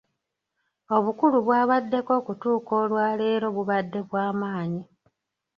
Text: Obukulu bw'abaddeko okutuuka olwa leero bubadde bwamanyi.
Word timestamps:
Obukulu 0.95 1.37
bw'abaddeko 1.45 2.11
okutuuka 2.19 2.71
olwa 2.81 3.05
leero 3.19 3.47
bubadde 3.55 3.99
bwamanyi. 4.07 4.81